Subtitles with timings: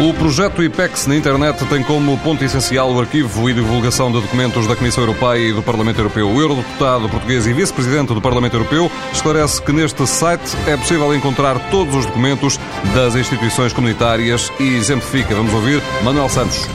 [0.00, 4.66] O projeto IPEX na internet tem como ponto essencial o arquivo e divulgação de documentos
[4.66, 6.26] da Comissão Europeia e do Parlamento Europeu.
[6.26, 11.70] O eurodeputado português e vice-presidente do Parlamento Europeu esclarece que neste site é possível encontrar
[11.70, 12.58] todos os documentos
[12.94, 15.34] das instituições comunitárias e exemplifica.
[15.34, 16.66] Vamos ouvir Manuel Santos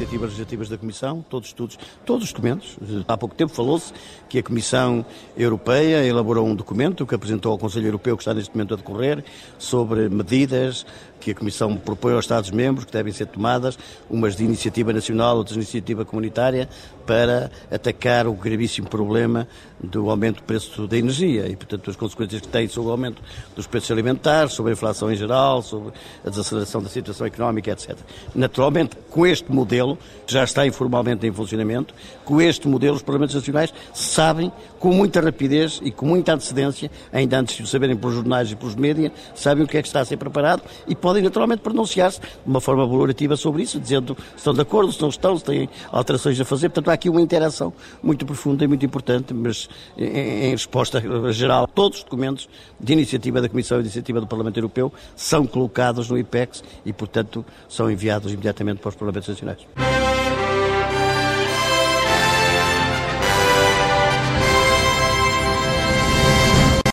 [0.00, 2.78] iniciativas legislativas da Comissão, todos os estudos, todos os documentos.
[3.06, 3.92] Há pouco tempo falou-se
[4.28, 5.04] que a Comissão
[5.36, 9.24] Europeia elaborou um documento que apresentou ao Conselho Europeu, que está neste momento a decorrer,
[9.58, 10.86] sobre medidas
[11.20, 15.54] que a Comissão propõe aos Estados-membros que devem ser tomadas, umas de iniciativa nacional, outras
[15.54, 16.68] de iniciativa comunitária,
[17.06, 19.48] para atacar o gravíssimo problema
[19.82, 23.22] do aumento do preço da energia e, portanto, as consequências que tem sobre o aumento
[23.56, 25.92] dos preços alimentares, sobre a inflação em geral, sobre
[26.24, 27.96] a desaceleração da situação económica, etc.
[28.34, 31.94] Naturalmente, com este modelo, que já está informalmente em funcionamento,
[32.24, 37.38] com este modelo, os Parlamentos Nacionais sabem, com muita rapidez e com muita antecedência, ainda
[37.38, 40.00] antes de o saberem pelos jornais e pelos média, sabem o que é que está
[40.00, 42.28] a ser preparado e podem naturalmente pronunciar-se de
[42.60, 45.68] uma forma valorativa sobre isso, dizendo se estão de acordo, se não estão, se têm
[45.90, 46.68] alterações a fazer.
[46.68, 47.72] Portanto, há aqui uma interação
[48.02, 53.40] muito profunda e muito importante, mas em, em resposta geral, todos os documentos de iniciativa
[53.40, 57.90] da Comissão e de iniciativa do Parlamento Europeu são colocados no IPEX e, portanto, são
[57.90, 60.19] enviados imediatamente para os Parlamentos Nacionais.